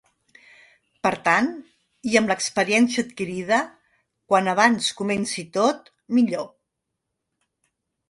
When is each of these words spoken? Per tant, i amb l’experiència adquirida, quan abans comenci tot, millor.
Per 1.07 1.11
tant, 1.27 1.49
i 2.13 2.17
amb 2.21 2.33
l’experiència 2.33 3.05
adquirida, 3.09 3.61
quan 4.33 4.53
abans 4.57 4.91
comenci 5.05 5.49
tot, 5.61 5.97
millor. 6.21 6.53